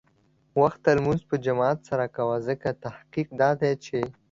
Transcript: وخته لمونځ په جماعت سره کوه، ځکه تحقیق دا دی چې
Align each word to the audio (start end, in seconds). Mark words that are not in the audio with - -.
وخته 0.61 0.89
لمونځ 0.97 1.21
په 1.29 1.35
جماعت 1.45 1.79
سره 1.89 2.05
کوه، 2.15 2.35
ځکه 2.47 2.67
تحقیق 2.83 3.27
دا 3.41 3.49
دی 3.61 3.73
چې 3.85 3.97